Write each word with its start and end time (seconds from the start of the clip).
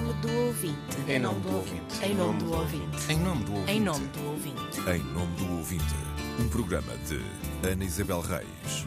nome 0.00 0.12
do 0.14 0.32
ouvinte. 0.46 0.96
Em 1.08 1.18
nome 1.18 1.40
do 1.40 1.56
ouvinte. 1.56 2.04
Em 2.04 2.14
nome 2.14 2.38
do 2.38 2.52
ouvinte. 2.52 3.12
Em 3.12 3.18
nome 3.18 3.44
do 3.44 3.54
ouvinte. 3.54 3.72
Em 3.72 3.80
nome 3.80 4.06
do 4.06 4.28
ouvinte. 4.28 4.80
Em 4.80 5.02
nome 5.12 5.36
do 5.36 5.56
ouvinte, 5.56 5.94
um 6.38 6.48
programa 6.48 6.92
de 7.08 7.68
Ana 7.68 7.84
Isabel 7.84 8.20
Reis. 8.20 8.86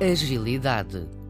Agilidade. 0.00 1.21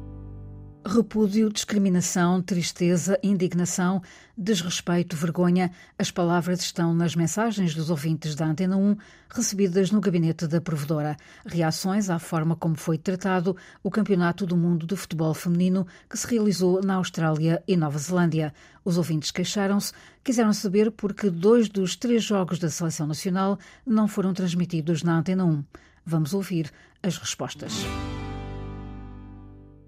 Repúdio, 0.84 1.48
discriminação, 1.48 2.42
tristeza, 2.42 3.16
indignação, 3.22 4.02
desrespeito, 4.36 5.14
vergonha. 5.14 5.70
As 5.96 6.10
palavras 6.10 6.60
estão 6.60 6.92
nas 6.92 7.14
mensagens 7.14 7.72
dos 7.72 7.88
ouvintes 7.88 8.34
da 8.34 8.46
Antena 8.46 8.76
1 8.76 8.96
recebidas 9.30 9.92
no 9.92 10.00
gabinete 10.00 10.48
da 10.48 10.60
provedora. 10.60 11.16
Reações 11.46 12.10
à 12.10 12.18
forma 12.18 12.56
como 12.56 12.74
foi 12.74 12.98
tratado 12.98 13.56
o 13.80 13.90
Campeonato 13.92 14.44
do 14.44 14.56
Mundo 14.56 14.84
de 14.84 14.96
Futebol 14.96 15.32
Feminino 15.34 15.86
que 16.10 16.18
se 16.18 16.26
realizou 16.26 16.82
na 16.82 16.94
Austrália 16.94 17.62
e 17.66 17.76
Nova 17.76 17.98
Zelândia. 17.98 18.52
Os 18.84 18.98
ouvintes 18.98 19.30
queixaram-se, 19.30 19.92
quiseram 20.24 20.52
saber 20.52 20.90
porque 20.90 21.30
dois 21.30 21.68
dos 21.68 21.94
três 21.94 22.24
jogos 22.24 22.58
da 22.58 22.68
Seleção 22.68 23.06
Nacional 23.06 23.56
não 23.86 24.08
foram 24.08 24.34
transmitidos 24.34 25.04
na 25.04 25.16
Antena 25.16 25.44
1. 25.44 25.64
Vamos 26.04 26.34
ouvir 26.34 26.72
as 27.00 27.16
respostas. 27.16 27.72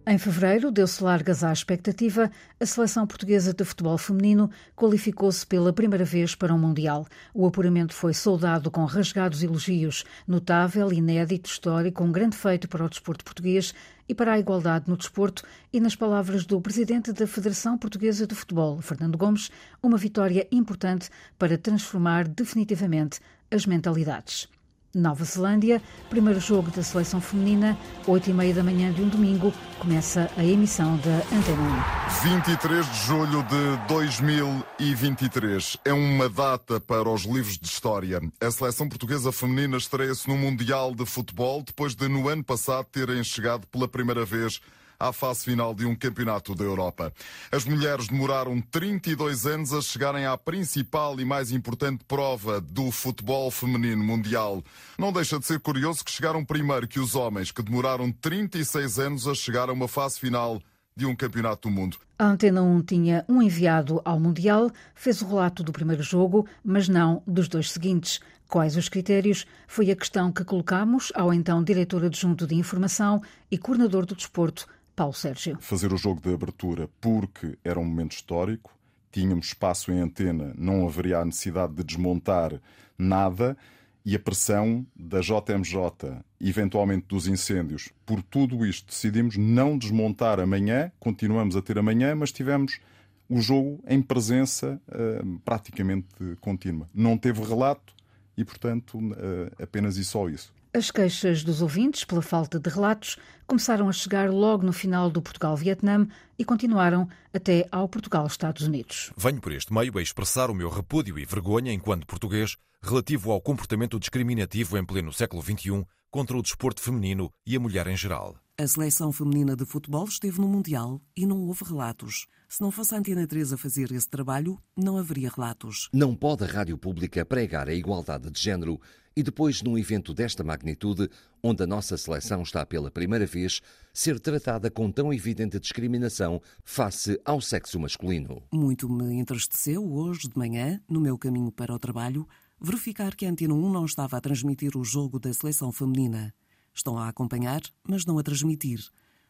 Em 0.07 0.19
fevereiro, 0.19 0.71
deu-se 0.71 1.03
largas 1.03 1.43
à 1.43 1.51
expectativa, 1.51 2.31
a 2.61 2.67
seleção 2.67 3.07
portuguesa 3.07 3.55
de 3.55 3.65
futebol 3.65 3.97
feminino 3.97 4.51
qualificou-se 4.77 5.47
pela 5.47 5.73
primeira 5.73 6.05
vez 6.05 6.35
para 6.35 6.53
um 6.53 6.59
Mundial. 6.59 7.07
O 7.33 7.47
apuramento 7.47 7.95
foi 7.95 8.13
soldado 8.13 8.71
com 8.71 8.85
rasgados 8.85 9.43
elogios, 9.43 10.05
notável, 10.29 10.93
inédito, 10.93 11.49
histórico, 11.49 12.05
um 12.05 12.13
grande 12.13 12.37
feito 12.37 12.69
para 12.69 12.85
o 12.85 12.89
desporto 12.89 13.25
português 13.25 13.73
e 14.07 14.15
para 14.15 14.35
a 14.35 14.39
igualdade 14.39 14.91
no 14.91 14.97
desporto, 14.99 15.43
e, 15.73 15.81
nas 15.81 15.97
palavras 15.97 16.45
do 16.45 16.61
presidente 16.61 17.11
da 17.11 17.27
Federação 17.27 17.79
Portuguesa 17.79 18.27
de 18.27 18.35
Futebol, 18.35 18.83
Fernando 18.83 19.17
Gomes, 19.17 19.51
uma 19.83 19.97
vitória 19.97 20.47
importante 20.53 21.09
para 21.39 21.57
transformar 21.57 22.29
definitivamente 22.29 23.21
as 23.51 23.65
mentalidades. 23.65 24.49
Nova 24.95 25.25
Zelândia, 25.25 25.83
primeiro 26.09 26.41
jogo 26.41 26.71
da 26.71 26.83
seleção 26.83 27.21
feminina, 27.21 27.77
8 28.07 28.31
e 28.31 28.33
meia 28.33 28.55
da 28.55 28.63
manhã 28.63 28.93
de 28.93 29.03
um 29.03 29.09
domingo, 29.09 29.53
começa 29.79 30.31
a 30.37 30.45
emissão 30.45 30.97
da 30.99 31.17
Antena 31.37 31.85
23 32.23 32.87
de 32.87 33.07
julho 33.07 33.43
de 33.43 33.77
2023 33.89 35.79
é 35.85 35.93
uma 35.93 36.29
data 36.29 36.81
para 36.81 37.09
os 37.09 37.25
livros 37.25 37.59
de 37.59 37.67
história. 37.67 38.21
A 38.41 38.51
seleção 38.51 38.89
portuguesa 38.89 39.33
feminina 39.33 39.77
estreia-se 39.77 40.29
no 40.29 40.37
Mundial 40.37 40.95
de 40.95 41.05
Futebol 41.05 41.63
depois 41.63 41.95
de, 41.95 42.09
no 42.09 42.29
ano 42.29 42.45
passado, 42.45 42.87
terem 42.87 43.23
chegado 43.25 43.67
pela 43.67 43.89
primeira 43.89 44.25
vez 44.25 44.61
à 45.09 45.13
fase 45.13 45.45
final 45.45 45.75
de 45.75 45.85
um 45.85 45.95
campeonato 45.95 46.55
da 46.55 46.65
Europa. 46.65 47.13
As 47.53 47.65
mulheres 47.65 48.09
demoraram 48.09 48.61
32 48.61 49.47
anos 49.47 49.73
a 49.73 49.83
chegarem 49.83 50.25
à 50.25 50.37
principal 50.37 51.21
e 51.21 51.25
mais 51.25 51.53
importante 51.53 52.05
prova 52.07 52.61
do 52.61 52.91
futebol 52.91 53.51
feminino 53.51 54.03
mundial. 54.03 54.63
Não 54.99 55.13
deixa 55.13 55.39
de 55.39 55.47
ser 55.47 55.61
curioso 55.61 56.05
que 56.05 56.11
chegaram 56.11 56.45
primeiro 56.45 56.89
que 56.89 56.99
os 56.99 57.15
homens, 57.15 57.51
que 57.51 57.63
demoraram 57.63 58.11
36 58.11 58.99
anos 58.99 59.29
a 59.29 59.35
chegar 59.35 59.69
a 59.69 59.73
uma 59.73 59.89
fase 59.89 60.19
final 60.19 60.61
de 60.97 61.05
um 61.05 61.15
campeonato 61.15 61.69
do 61.69 61.75
mundo. 61.75 61.99
A 62.19 62.27
Antena 62.27 62.63
1 62.63 62.83
tinha 62.83 63.25
um 63.29 63.43
enviado 63.43 64.01
ao 64.05 64.21
Mundial, 64.21 64.71
fez 64.95 65.21
o 65.21 65.27
relato 65.27 65.63
do 65.63 65.73
primeiro 65.73 66.03
jogo, 66.03 66.47
mas 66.65 66.89
não 66.89 67.23
dos 67.27 67.49
dois 67.49 67.73
seguintes. 67.73 68.21
Quais 68.49 68.77
os 68.77 68.89
critérios? 68.89 69.45
Foi 69.67 69.91
a 69.91 69.97
questão 69.97 70.31
que 70.31 70.45
colocamos 70.45 71.11
ao 71.15 71.35
então 71.35 71.65
diretor 71.65 72.05
adjunto 72.05 72.47
de 72.47 72.55
informação 72.55 73.21
e 73.51 73.59
coordenador 73.59 74.07
do 74.07 74.15
desporto, 74.15 74.67
Paulo 74.95 75.15
Sérgio. 75.15 75.59
Fazer 75.61 75.93
o 75.93 75.97
jogo 75.97 76.21
de 76.21 76.33
abertura 76.33 76.89
porque 77.01 77.59
era 77.65 77.79
um 77.79 77.85
momento 77.85 78.13
histórico, 78.13 78.73
tínhamos 79.11 79.47
espaço 79.47 79.93
em 79.93 80.01
antena, 80.01 80.55
não 80.57 80.87
haveria 80.87 81.19
a 81.19 81.25
necessidade 81.25 81.75
de 81.75 81.85
desmontar 81.85 82.61
nada 82.99 83.57
e 84.05 84.15
a 84.15 84.19
pressão 84.19 84.87
da 84.95 85.21
JMJ, 85.21 86.21
eventualmente 86.41 87.07
dos 87.09 87.27
incêndios. 87.27 87.91
Por 88.05 88.23
tudo 88.23 88.67
isto, 88.67 88.89
decidimos 88.89 89.37
não 89.37 89.79
desmontar 89.79 90.39
amanhã, 90.39 90.93
continuamos 91.01 91.57
a 91.57 91.63
ter 91.63 91.79
amanhã, 91.79 92.15
mas 92.15 92.31
tivemos 92.31 92.81
o 93.29 93.41
jogo 93.41 93.83
em 93.87 94.03
presença 94.03 94.81
uh, 94.89 95.39
praticamente 95.41 96.37
contínua. 96.41 96.89
Não 96.93 97.17
teve 97.17 97.43
relato 97.43 97.95
e, 98.37 98.45
portanto, 98.45 98.99
uh, 98.99 99.63
apenas 99.63 99.97
e 99.97 100.05
só 100.05 100.29
isso. 100.29 100.53
As 100.77 100.91
queixas 100.91 101.45
dos 101.45 101.63
ouvintes 101.63 102.03
pela 102.03 102.21
falta 102.21 102.59
de 102.59 102.69
relatos 102.69 103.17
começaram 103.47 103.89
a 103.89 103.93
chegar 103.93 104.29
logo 104.29 104.67
no 104.67 104.73
final 104.73 105.09
do 105.09 105.23
Portugal-Vietnã 105.23 106.09
e 106.37 106.45
continuaram 106.45 107.09
até 107.33 107.65
ao 107.71 107.89
Portugal-Estados 107.89 108.67
Unidos. 108.67 109.13
Venho 109.17 109.41
por 109.41 109.53
este 109.53 109.73
meio 109.73 109.97
a 109.97 110.03
expressar 110.03 110.51
o 110.51 110.55
meu 110.55 110.69
repúdio 110.69 111.17
e 111.17 111.25
vergonha 111.25 111.73
enquanto 111.73 112.09
português 112.09 112.57
relativo 112.83 113.31
ao 113.31 113.41
comportamento 113.41 114.01
discriminativo 114.01 114.77
em 114.77 114.85
pleno 114.85 115.13
século 115.13 115.41
XXI 115.41 115.85
contra 116.11 116.37
o 116.37 116.43
desporto 116.43 116.81
feminino 116.81 117.31
e 117.47 117.55
a 117.55 117.61
mulher 117.61 117.87
em 117.87 117.97
geral. 117.97 118.35
A 118.57 118.69
seleção 118.69 119.11
feminina 119.11 119.57
de 119.57 119.67
futebol 119.67 120.05
esteve 120.05 120.41
no 120.41 120.47
Mundial 120.47 121.03
e 121.17 121.27
não 121.27 121.41
houve 121.41 121.65
relatos. 121.65 122.29
Se 122.49 122.61
não 122.61 122.71
fosse 122.71 122.95
a 122.95 122.99
Antena 122.99 123.27
3 123.27 123.53
a 123.53 123.57
fazer 123.57 123.91
esse 123.91 124.09
trabalho, 124.09 124.57
não 124.77 124.97
haveria 124.97 125.29
relatos. 125.29 125.89
Não 125.93 126.15
pode 126.15 126.45
a 126.45 126.47
rádio 126.47 126.79
pública 126.79 127.25
pregar 127.25 127.69
a 127.69 127.75
igualdade 127.75 128.31
de 128.31 128.41
género 128.41 128.81
e 129.17 129.25
depois, 129.25 129.61
num 129.61 129.77
evento 129.77 130.15
desta 130.15 130.45
magnitude, 130.45 131.11
onde 131.43 131.65
a 131.65 131.67
nossa 131.67 131.97
seleção 131.97 132.43
está 132.43 132.65
pela 132.65 132.93
primeira 132.93 133.27
vez, 133.27 133.61
ser 133.93 134.21
tratada 134.21 134.71
com 134.71 134.89
tão 134.89 135.13
evidente 135.13 135.59
discriminação 135.59 136.41
face 136.65 137.21
ao 137.25 137.41
sexo 137.41 137.81
masculino. 137.81 138.41
Muito 138.53 138.89
me 138.89 139.15
entristeceu 139.15 139.85
hoje 139.85 140.29
de 140.29 140.39
manhã, 140.39 140.81
no 140.89 141.01
meu 141.01 141.19
caminho 141.19 141.51
para 141.51 141.75
o 141.75 141.79
trabalho, 141.81 142.25
verificar 142.61 143.17
que 143.17 143.27
a 143.27 143.31
Antena 143.31 143.53
1 143.53 143.73
não 143.73 143.85
estava 143.85 144.17
a 144.17 144.21
transmitir 144.21 144.77
o 144.77 144.85
jogo 144.85 145.19
da 145.19 145.33
seleção 145.33 145.73
feminina. 145.73 146.33
Estão 146.75 146.99
a 146.99 147.09
acompanhar, 147.09 147.61
mas 147.89 148.05
não 148.05 148.19
a 148.19 148.23
transmitir. 148.23 148.81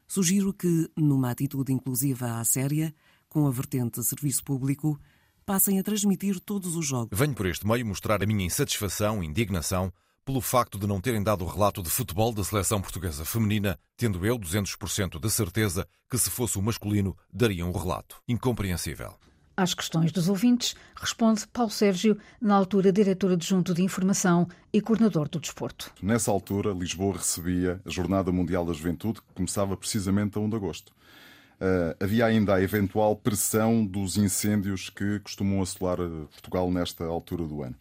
Sugiro 0.06 0.52
que, 0.52 0.90
numa 0.96 1.30
atitude 1.30 1.72
inclusiva 1.72 2.38
à 2.38 2.44
séria, 2.44 2.94
com 3.28 3.46
a 3.46 3.50
vertente 3.50 4.02
serviço 4.02 4.42
público, 4.44 4.98
passem 5.44 5.78
a 5.78 5.82
transmitir 5.82 6.40
todos 6.40 6.76
os 6.76 6.86
jogos. 6.86 7.18
Venho 7.18 7.34
por 7.34 7.46
este 7.46 7.66
meio 7.66 7.84
mostrar 7.84 8.22
a 8.22 8.26
minha 8.26 8.44
insatisfação 8.44 9.22
e 9.22 9.26
indignação 9.26 9.92
pelo 10.24 10.40
facto 10.40 10.78
de 10.78 10.86
não 10.86 11.00
terem 11.00 11.22
dado 11.22 11.44
o 11.44 11.48
relato 11.48 11.82
de 11.82 11.90
futebol 11.90 12.32
da 12.32 12.42
seleção 12.42 12.80
portuguesa 12.80 13.24
feminina, 13.24 13.78
tendo 13.96 14.24
eu 14.24 14.38
200% 14.38 15.20
de 15.20 15.30
certeza 15.30 15.86
que 16.08 16.16
se 16.16 16.30
fosse 16.30 16.58
o 16.58 16.62
masculino 16.62 17.16
dariam 17.30 17.68
um 17.68 17.72
o 17.72 17.78
relato. 17.78 18.22
Incompreensível. 18.26 19.14
Às 19.56 19.72
questões 19.72 20.10
dos 20.10 20.28
ouvintes, 20.28 20.74
responde 20.96 21.46
Paulo 21.46 21.70
Sérgio, 21.70 22.18
na 22.40 22.56
altura 22.56 22.90
diretor 22.90 23.30
adjunto 23.32 23.72
de 23.72 23.82
informação 23.82 24.48
e 24.72 24.80
coordenador 24.80 25.28
do 25.28 25.38
desporto. 25.38 25.92
Nessa 26.02 26.32
altura, 26.32 26.72
Lisboa 26.72 27.18
recebia 27.18 27.80
a 27.86 27.90
Jornada 27.90 28.32
Mundial 28.32 28.66
da 28.66 28.72
Juventude, 28.72 29.20
que 29.20 29.34
começava 29.34 29.76
precisamente 29.76 30.36
a 30.36 30.40
1 30.40 30.50
de 30.50 30.56
agosto. 30.56 30.92
Uh, 31.60 31.94
havia 32.02 32.26
ainda 32.26 32.56
a 32.56 32.60
eventual 32.60 33.14
pressão 33.14 33.86
dos 33.86 34.16
incêndios 34.16 34.90
que 34.90 35.20
costumam 35.20 35.62
assolar 35.62 36.00
eh, 36.00 36.26
Portugal 36.32 36.68
nesta 36.68 37.04
altura 37.04 37.44
do 37.44 37.62
ano. 37.62 37.76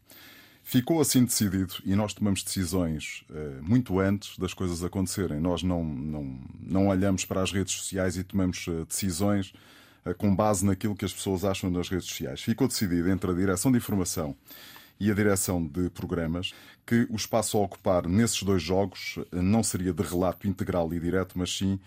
Ficou 0.61 1.01
assim 1.01 1.25
decidido 1.25 1.73
e 1.83 1.95
nós 1.95 2.13
tomamos 2.13 2.43
decisões 2.43 3.25
uh, 3.31 3.63
muito 3.63 3.99
antes 3.99 4.37
das 4.37 4.53
coisas 4.53 4.83
acontecerem. 4.83 5.39
Nós 5.39 5.63
não, 5.63 5.83
não, 5.83 6.39
não 6.61 6.87
olhamos 6.87 7.25
para 7.25 7.41
as 7.41 7.51
redes 7.51 7.73
sociais 7.73 8.15
e 8.15 8.23
tomamos 8.23 8.67
uh, 8.67 8.85
decisões 8.85 9.53
com 10.17 10.35
base 10.35 10.65
naquilo 10.65 10.95
que 10.95 11.05
as 11.05 11.13
pessoas 11.13 11.45
acham 11.45 11.69
nas 11.69 11.89
redes 11.89 12.07
sociais. 12.07 12.41
Ficou 12.41 12.67
decidido 12.67 13.09
entre 13.09 13.31
a 13.31 13.33
direção 13.33 13.71
de 13.71 13.77
informação 13.77 14.35
e 14.99 15.11
a 15.11 15.13
direção 15.13 15.65
de 15.65 15.89
programas 15.89 16.53
que 16.85 17.07
o 17.09 17.15
espaço 17.15 17.57
a 17.57 17.61
ocupar 17.61 18.07
nesses 18.07 18.43
dois 18.43 18.61
jogos 18.61 19.19
não 19.31 19.63
seria 19.63 19.93
de 19.93 20.03
relato 20.03 20.47
integral 20.47 20.93
e 20.93 20.99
direto, 20.99 21.37
mas 21.37 21.55
sim 21.55 21.79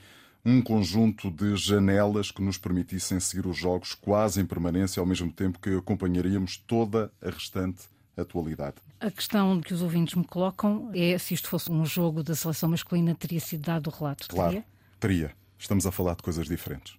um 0.45 0.63
conjunto 0.63 1.29
de 1.29 1.57
janelas 1.57 2.31
que 2.31 2.41
nos 2.41 2.57
permitissem 2.57 3.19
seguir 3.19 3.47
os 3.49 3.57
jogos 3.57 3.95
quase 3.95 4.41
em 4.41 4.47
permanência, 4.47 5.01
ao 5.01 5.07
mesmo 5.07 5.33
tempo 5.33 5.59
que 5.59 5.77
acompanharíamos 5.77 6.57
toda 6.57 7.11
a 7.21 7.31
restante 7.31 7.87
atualidade. 8.17 8.77
A 9.01 9.11
questão 9.11 9.61
que 9.61 9.75
os 9.75 9.83
ouvintes 9.83 10.15
me 10.15 10.25
colocam 10.25 10.91
é 10.95 11.19
se 11.19 11.35
isto 11.35 11.49
fosse 11.49 11.71
um 11.71 11.85
jogo 11.85 12.23
da 12.23 12.35
seleção 12.35 12.69
masculina, 12.69 13.15
teria 13.15 13.41
sido 13.41 13.63
dado 13.63 13.89
o 13.89 13.91
relato? 13.91 14.29
Claro, 14.29 14.53
teria. 14.53 14.65
teria. 15.01 15.33
Estamos 15.59 15.85
a 15.85 15.91
falar 15.91 16.15
de 16.15 16.23
coisas 16.23 16.47
diferentes. 16.47 16.97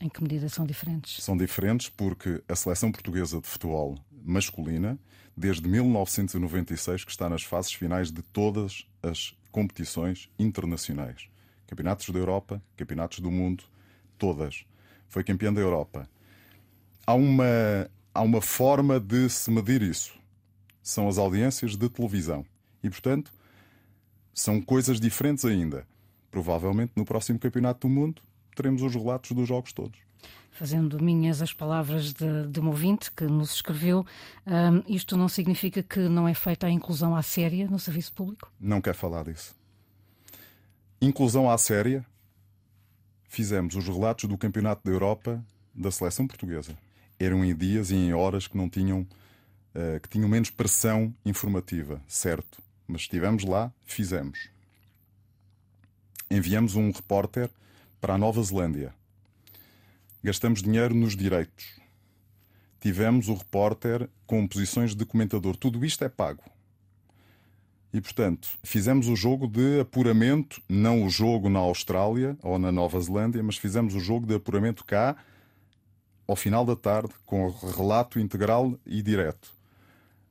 Em 0.00 0.08
que 0.08 0.22
medida 0.22 0.48
são 0.48 0.66
diferentes? 0.66 1.22
São 1.22 1.36
diferentes 1.36 1.88
porque 1.88 2.42
a 2.48 2.56
seleção 2.56 2.90
portuguesa 2.90 3.40
de 3.40 3.46
futebol 3.46 3.96
masculina, 4.24 4.98
desde 5.36 5.68
1996, 5.68 7.04
que 7.04 7.10
está 7.10 7.28
nas 7.28 7.42
fases 7.42 7.72
finais 7.72 8.10
de 8.10 8.22
todas 8.22 8.86
as 9.02 9.34
competições 9.50 10.28
internacionais 10.38 11.28
campeonatos 11.66 12.08
da 12.10 12.18
Europa, 12.18 12.62
campeonatos 12.76 13.18
do 13.18 13.30
mundo, 13.30 13.64
todas. 14.18 14.64
Foi 15.08 15.24
campeã 15.24 15.52
da 15.52 15.60
Europa. 15.60 16.08
Há 17.06 17.14
uma, 17.14 17.90
há 18.12 18.22
uma 18.22 18.40
forma 18.40 18.98
de 19.00 19.28
se 19.28 19.50
medir 19.50 19.82
isso. 19.82 20.14
São 20.82 21.08
as 21.08 21.18
audiências 21.18 21.76
de 21.76 21.88
televisão. 21.88 22.44
E, 22.82 22.90
portanto, 22.90 23.32
são 24.32 24.60
coisas 24.60 25.00
diferentes 25.00 25.44
ainda. 25.44 25.86
Provavelmente 26.30 26.92
no 26.96 27.04
próximo 27.04 27.38
campeonato 27.38 27.86
do 27.86 27.92
mundo 27.92 28.22
teremos 28.54 28.82
os 28.82 28.94
relatos 28.94 29.32
dos 29.32 29.48
jogos 29.48 29.72
todos. 29.72 29.98
fazendo 30.50 31.02
minhas 31.02 31.42
as 31.42 31.52
palavras 31.52 32.12
de, 32.12 32.46
de 32.48 32.60
um 32.60 32.68
ouvinte 32.68 33.10
que 33.10 33.24
nos 33.24 33.54
escreveu, 33.54 34.06
um, 34.46 34.94
isto 34.94 35.16
não 35.16 35.28
significa 35.28 35.82
que 35.82 36.00
não 36.08 36.28
é 36.28 36.34
feita 36.34 36.66
a 36.68 36.70
inclusão 36.70 37.16
à 37.16 37.22
séria 37.22 37.68
no 37.68 37.78
serviço 37.78 38.12
público? 38.12 38.52
Não 38.60 38.80
quer 38.80 38.94
falar 38.94 39.24
disso. 39.24 39.54
Inclusão 41.00 41.50
à 41.50 41.58
séria, 41.58 42.06
fizemos 43.28 43.74
os 43.74 43.86
relatos 43.86 44.28
do 44.28 44.38
Campeonato 44.38 44.82
da 44.84 44.90
Europa 44.90 45.44
da 45.74 45.90
seleção 45.90 46.26
portuguesa. 46.26 46.78
Eram 47.18 47.44
em 47.44 47.54
dias 47.54 47.90
e 47.90 47.96
em 47.96 48.14
horas 48.14 48.46
que 48.46 48.56
não 48.56 48.68
tinham, 48.68 49.00
uh, 49.00 50.00
que 50.00 50.08
tinham 50.08 50.28
menos 50.28 50.50
pressão 50.50 51.12
informativa, 51.26 52.00
certo. 52.06 52.62
Mas 52.86 53.02
estivemos 53.02 53.44
lá, 53.44 53.72
fizemos. 53.84 54.48
Enviamos 56.30 56.76
um 56.76 56.90
repórter 56.90 57.50
para 58.04 58.16
a 58.16 58.18
Nova 58.18 58.42
Zelândia 58.42 58.92
Gastamos 60.22 60.62
dinheiro 60.62 60.94
nos 60.94 61.16
direitos. 61.16 61.80
Tivemos 62.78 63.28
o 63.28 63.34
repórter 63.34 64.10
com 64.26 64.46
posições 64.46 64.94
de 64.94 65.06
comentador. 65.06 65.56
Tudo 65.56 65.82
isto 65.86 66.04
é 66.04 66.08
pago. 66.10 66.42
E, 67.94 68.02
portanto, 68.02 68.46
fizemos 68.62 69.08
o 69.08 69.16
jogo 69.16 69.46
de 69.46 69.80
apuramento, 69.80 70.60
não 70.68 71.06
o 71.06 71.08
jogo 71.08 71.48
na 71.48 71.60
Austrália 71.60 72.36
ou 72.42 72.58
na 72.58 72.70
Nova 72.70 73.00
Zelândia, 73.00 73.42
mas 73.42 73.56
fizemos 73.56 73.94
o 73.94 74.00
jogo 74.00 74.26
de 74.26 74.34
apuramento 74.34 74.84
cá, 74.84 75.16
ao 76.28 76.36
final 76.36 76.66
da 76.66 76.76
tarde, 76.76 77.14
com 77.24 77.48
relato 77.48 78.20
integral 78.20 78.78
e 78.84 79.00
direto. 79.00 79.50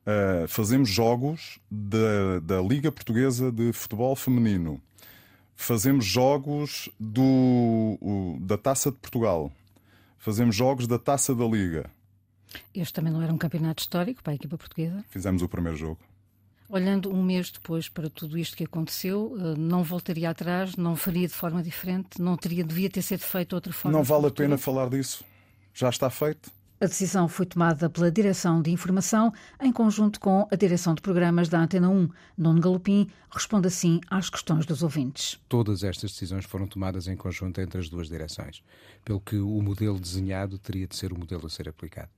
Uh, 0.06 0.46
fazemos 0.46 0.88
jogos 0.88 1.58
da, 1.68 2.38
da 2.40 2.62
Liga 2.62 2.92
Portuguesa 2.92 3.50
de 3.50 3.72
Futebol 3.72 4.14
Feminino. 4.14 4.80
Fazemos 5.56 6.04
jogos 6.04 6.88
do, 6.98 7.22
o, 8.00 8.38
da 8.40 8.58
Taça 8.58 8.90
de 8.90 8.98
Portugal 8.98 9.52
fazemos 10.24 10.56
jogos 10.56 10.86
da 10.86 10.98
Taça 10.98 11.34
da 11.34 11.44
Liga. 11.44 11.90
Este 12.74 12.94
também 12.94 13.12
não 13.12 13.20
era 13.20 13.32
um 13.32 13.36
campeonato 13.36 13.82
histórico 13.82 14.22
para 14.22 14.32
a 14.32 14.36
equipa 14.36 14.56
portuguesa? 14.56 15.04
Fizemos 15.10 15.42
o 15.42 15.48
primeiro 15.48 15.76
jogo. 15.76 15.98
Olhando 16.66 17.12
um 17.12 17.22
mês 17.22 17.50
depois 17.50 17.90
para 17.90 18.08
tudo 18.08 18.38
isto 18.38 18.56
que 18.56 18.64
aconteceu, 18.64 19.36
eh, 19.38 19.54
não 19.58 19.82
voltaria 19.82 20.30
atrás, 20.30 20.76
não 20.76 20.96
faria 20.96 21.28
de 21.28 21.34
forma 21.34 21.62
diferente, 21.62 22.22
não 22.22 22.38
teria, 22.38 22.64
devia 22.64 22.88
ter 22.88 23.02
sido 23.02 23.20
feito 23.20 23.50
de 23.50 23.54
outra 23.54 23.72
forma? 23.72 23.98
Não 23.98 24.02
vale 24.02 24.28
a 24.28 24.30
pena 24.30 24.56
falar 24.56 24.88
disso. 24.88 25.22
Já 25.74 25.90
está 25.90 26.08
feito. 26.08 26.50
A 26.84 26.86
decisão 26.86 27.28
foi 27.28 27.46
tomada 27.46 27.88
pela 27.88 28.12
Direção 28.12 28.60
de 28.60 28.70
Informação 28.70 29.32
em 29.58 29.72
conjunto 29.72 30.20
com 30.20 30.46
a 30.52 30.54
Direção 30.54 30.94
de 30.94 31.00
Programas 31.00 31.48
da 31.48 31.58
Antena 31.58 31.88
1. 31.88 32.10
Nuno 32.36 32.60
Galopim 32.60 33.08
responde 33.30 33.68
assim 33.68 34.02
às 34.10 34.28
questões 34.28 34.66
dos 34.66 34.82
ouvintes. 34.82 35.40
Todas 35.48 35.82
estas 35.82 36.12
decisões 36.12 36.44
foram 36.44 36.66
tomadas 36.66 37.08
em 37.08 37.16
conjunto 37.16 37.58
entre 37.58 37.80
as 37.80 37.88
duas 37.88 38.06
direções, 38.06 38.62
pelo 39.02 39.18
que 39.18 39.36
o 39.36 39.62
modelo 39.62 39.98
desenhado 39.98 40.58
teria 40.58 40.86
de 40.86 40.94
ser 40.94 41.10
o 41.10 41.18
modelo 41.18 41.46
a 41.46 41.48
ser 41.48 41.70
aplicado. 41.70 42.10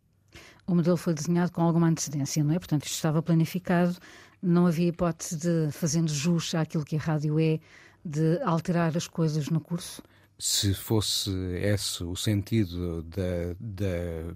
O 0.67 0.75
modelo 0.75 0.97
foi 0.97 1.15
desenhado 1.15 1.53
com 1.53 1.63
alguma 1.63 1.87
antecedência, 1.87 2.43
não 2.43 2.53
é? 2.53 2.59
Portanto, 2.59 2.87
isto 2.87 2.97
estava 2.97 3.23
planificado, 3.23 3.97
não 4.43 4.67
havia 4.67 4.89
hipótese 4.89 5.37
de, 5.37 5.71
fazendo 5.71 6.13
jus 6.13 6.57
àquilo 6.57 6.85
que 6.85 6.97
a 6.97 6.99
rádio 6.99 7.39
é, 7.39 7.61
de 8.05 8.43
alterar 8.43 8.97
as 8.97 9.07
coisas 9.07 9.49
no 9.49 9.61
curso? 9.61 10.03
Se 10.37 10.75
fosse 10.75 11.31
esse 11.63 12.03
o 12.03 12.17
sentido 12.17 13.05
da, 13.05 13.55
da 13.59 14.35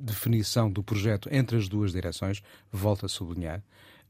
definição 0.00 0.70
do 0.70 0.82
projeto 0.82 1.28
entre 1.30 1.56
as 1.56 1.68
duas 1.68 1.92
direções, 1.92 2.42
volto 2.72 3.06
a 3.06 3.08
sublinhar, 3.08 3.62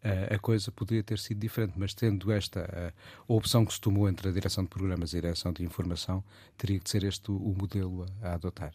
a 0.03 0.39
coisa 0.39 0.73
poderia 0.73 1.03
ter 1.03 1.19
sido 1.19 1.39
diferente, 1.39 1.75
mas 1.77 1.93
tendo 1.93 2.33
esta 2.33 2.95
a, 3.29 3.33
opção 3.33 3.67
que 3.67 3.75
se 3.75 3.81
tomou 3.81 4.09
entre 4.09 4.29
a 4.29 4.33
direção 4.33 4.65
de 4.65 4.71
programas 4.71 5.13
e 5.13 5.19
a 5.19 5.21
direção 5.21 5.53
de 5.53 5.63
informação, 5.63 6.25
teria 6.57 6.79
que 6.79 6.89
ser 6.89 7.05
este 7.05 7.31
o 7.31 7.55
modelo 7.57 8.07
a, 8.23 8.29
a 8.29 8.35
adotar. 8.35 8.73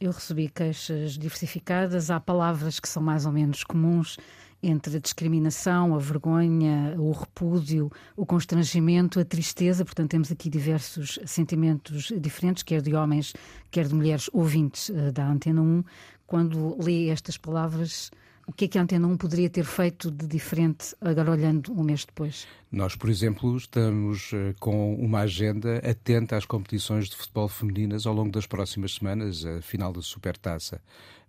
Eu 0.00 0.10
recebi 0.10 0.48
queixas 0.48 1.12
diversificadas, 1.12 2.10
há 2.10 2.18
palavras 2.18 2.80
que 2.80 2.88
são 2.88 3.00
mais 3.00 3.24
ou 3.24 3.30
menos 3.30 3.62
comuns 3.62 4.18
entre 4.60 4.96
a 4.96 5.00
discriminação, 5.00 5.94
a 5.94 5.98
vergonha, 5.98 6.94
o 6.96 7.10
repúdio, 7.10 7.90
o 8.16 8.24
constrangimento, 8.24 9.18
a 9.18 9.24
tristeza. 9.24 9.84
Portanto, 9.84 10.10
temos 10.10 10.30
aqui 10.30 10.48
diversos 10.48 11.18
sentimentos 11.24 12.12
diferentes, 12.20 12.62
quer 12.62 12.80
de 12.80 12.94
homens, 12.94 13.32
quer 13.70 13.88
de 13.88 13.94
mulheres 13.94 14.30
ouvintes 14.32 14.88
uh, 14.88 15.12
da 15.12 15.28
Antena 15.28 15.60
1 15.62 15.84
quando 16.32 16.82
lê 16.82 17.10
estas 17.10 17.36
palavras, 17.36 18.10
o 18.46 18.54
que 18.54 18.64
é 18.64 18.68
que 18.68 18.78
a 18.78 18.82
Antena 18.82 19.06
1 19.06 19.18
poderia 19.18 19.50
ter 19.50 19.64
feito 19.64 20.10
de 20.10 20.26
diferente 20.26 20.96
agora 20.98 21.30
olhando 21.30 21.70
um 21.78 21.82
mês 21.82 22.06
depois? 22.06 22.48
Nós, 22.70 22.96
por 22.96 23.10
exemplo, 23.10 23.54
estamos 23.54 24.30
eh, 24.32 24.54
com 24.58 24.94
uma 24.94 25.18
agenda 25.20 25.76
atenta 25.86 26.34
às 26.34 26.46
competições 26.46 27.10
de 27.10 27.16
futebol 27.16 27.48
femininas 27.48 28.06
ao 28.06 28.14
longo 28.14 28.30
das 28.30 28.46
próximas 28.46 28.94
semanas, 28.94 29.44
a 29.44 29.60
final 29.60 29.92
da 29.92 30.00
Supertaça 30.00 30.80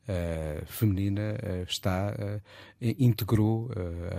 uh, 0.07 0.65
feminina 0.65 1.35
uh, 1.41 1.63
está, 1.63 2.13
uh, 2.13 2.41
integrou 2.81 3.69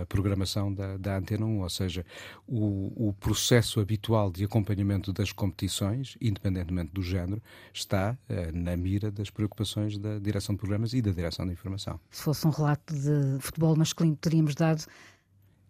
a 0.01 0.05
programação 0.05 0.73
da, 0.73 0.97
da 0.97 1.17
Antena 1.17 1.45
1, 1.45 1.61
ou 1.61 1.69
seja, 1.69 2.05
o, 2.47 3.09
o, 3.09 3.13
processo 3.13 3.79
habitual 3.79 4.31
de 4.31 4.43
acompanhamento 4.43 5.13
das 5.13 5.31
competições, 5.31 6.17
independentemente 6.19 6.91
do 6.91 7.01
género, 7.01 7.41
está 7.73 8.17
na 8.53 8.75
mira 8.75 9.11
das 9.11 9.29
preocupações 9.29 9.97
da 9.97 10.19
direção 10.19 10.55
de 10.55 10.59
programas 10.59 10.93
e 10.93 11.01
da 11.01 11.11
direção 11.11 11.45
de 11.45 11.53
informação. 11.53 11.99
Se 12.09 12.23
fosse 12.23 12.47
um 12.47 12.49
relato 12.49 12.93
de 12.93 13.39
futebol 13.39 13.75
masculino, 13.75 14.15
teríamos 14.15 14.55
dado? 14.55 14.85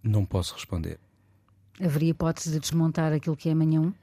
Não 0.02 0.26
posso 0.26 0.54
responder. 0.54 1.00
Haveria 1.82 2.12
hipótese 2.12 2.52
de 2.52 2.60
desmontar 2.60 3.12
aquilo 3.12 3.36
que 3.36 3.50
é 3.50 3.52
amanhã 3.52 3.82
1? 3.82 3.94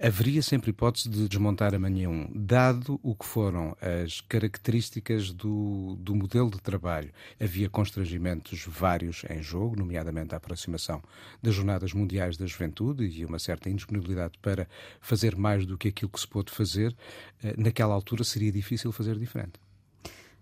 Haveria 0.00 0.42
sempre 0.42 0.70
hipótese 0.70 1.08
de 1.08 1.28
desmontar 1.28 1.74
amanhã 1.74 2.08
um, 2.08 2.30
dado 2.34 3.00
o 3.02 3.14
que 3.14 3.26
foram 3.26 3.76
as 3.80 4.20
características 4.20 5.32
do, 5.32 5.96
do 5.98 6.14
modelo 6.14 6.50
de 6.50 6.60
trabalho. 6.60 7.10
Havia 7.40 7.68
constrangimentos 7.68 8.64
vários 8.66 9.24
em 9.28 9.42
jogo, 9.42 9.76
nomeadamente 9.76 10.34
a 10.34 10.38
aproximação 10.38 11.02
das 11.42 11.54
Jornadas 11.54 11.92
Mundiais 11.92 12.36
da 12.36 12.46
Juventude 12.46 13.04
e 13.04 13.24
uma 13.24 13.38
certa 13.38 13.68
indisponibilidade 13.68 14.38
para 14.40 14.68
fazer 15.00 15.36
mais 15.36 15.66
do 15.66 15.76
que 15.76 15.88
aquilo 15.88 16.10
que 16.10 16.20
se 16.20 16.28
pôde 16.28 16.52
fazer. 16.52 16.94
Eh, 17.42 17.54
naquela 17.58 17.94
altura 17.94 18.22
seria 18.22 18.52
difícil 18.52 18.92
fazer 18.92 19.18
diferente. 19.18 19.58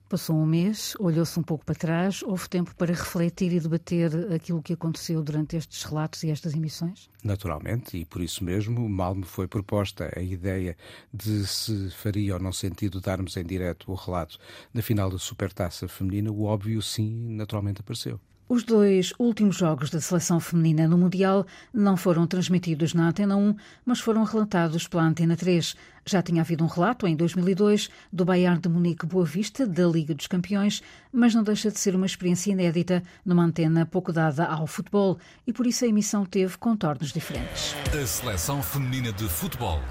Passou 0.08 0.36
um 0.36 0.46
mês, 0.46 0.94
olhou-se 1.00 1.36
um 1.36 1.42
pouco 1.42 1.64
para 1.64 1.74
trás, 1.74 2.22
houve 2.22 2.48
tempo 2.48 2.72
para 2.76 2.94
refletir 2.94 3.52
e 3.52 3.58
debater 3.58 4.32
aquilo 4.32 4.62
que 4.62 4.72
aconteceu 4.72 5.20
durante 5.20 5.56
estes 5.56 5.82
relatos 5.82 6.22
e 6.22 6.30
estas 6.30 6.54
emissões? 6.54 7.10
Naturalmente, 7.24 7.96
e 7.96 8.04
por 8.04 8.22
isso 8.22 8.44
mesmo 8.44 8.88
mal 8.88 9.16
me 9.16 9.24
foi 9.24 9.48
proposta 9.48 10.08
a 10.16 10.20
ideia 10.20 10.76
de 11.12 11.44
se 11.44 11.90
faria 11.90 12.34
ou 12.34 12.40
não 12.40 12.52
sentido 12.52 13.00
darmos 13.00 13.36
em 13.36 13.44
direto 13.44 13.90
o 13.90 13.96
relato 13.96 14.38
da 14.72 14.80
final 14.80 15.10
da 15.10 15.18
Supertaça 15.18 15.88
Feminina, 15.88 16.30
o 16.30 16.44
óbvio 16.44 16.80
sim, 16.80 17.10
naturalmente 17.30 17.80
apareceu. 17.80 18.20
Os 18.48 18.62
dois 18.62 19.12
últimos 19.18 19.56
jogos 19.56 19.90
da 19.90 20.00
seleção 20.00 20.38
feminina 20.38 20.86
no 20.86 20.96
Mundial 20.96 21.44
não 21.74 21.96
foram 21.96 22.28
transmitidos 22.28 22.94
na 22.94 23.08
Antena 23.08 23.36
1, 23.36 23.56
mas 23.84 23.98
foram 23.98 24.22
relatados 24.22 24.86
pela 24.86 25.02
Antena 25.02 25.36
3. 25.36 25.74
Já 26.04 26.22
tinha 26.22 26.42
havido 26.42 26.62
um 26.62 26.68
relato, 26.68 27.08
em 27.08 27.16
2002, 27.16 27.90
do 28.12 28.24
Bayern 28.24 28.60
de 28.60 28.68
Munique 28.68 29.04
Boa 29.04 29.24
Vista, 29.24 29.66
da 29.66 29.84
Liga 29.88 30.14
dos 30.14 30.28
Campeões, 30.28 30.80
mas 31.12 31.34
não 31.34 31.42
deixa 31.42 31.72
de 31.72 31.80
ser 31.80 31.96
uma 31.96 32.06
experiência 32.06 32.52
inédita 32.52 33.02
numa 33.24 33.42
antena 33.42 33.84
pouco 33.84 34.12
dada 34.12 34.44
ao 34.44 34.68
futebol 34.68 35.18
e 35.44 35.52
por 35.52 35.66
isso 35.66 35.84
a 35.84 35.88
emissão 35.88 36.24
teve 36.24 36.56
contornos 36.56 37.12
diferentes. 37.12 37.74
A 38.00 38.06
seleção 38.06 38.62
feminina 38.62 39.12
de 39.12 39.28
futebol 39.28 39.82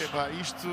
Epá, 0.00 0.30
isto 0.30 0.66